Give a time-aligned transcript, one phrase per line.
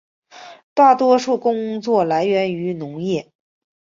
[0.73, 3.31] 大多数工作来源为农业。